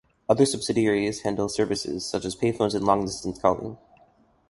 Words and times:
Other 0.27 0.47
subsidiaries 0.47 1.19
handle 1.21 1.47
services 1.47 2.03
such 2.07 2.25
as 2.25 2.35
payphones 2.35 2.73
and 2.73 2.83
long 2.85 3.05
distance 3.05 3.37
calling. 3.37 3.77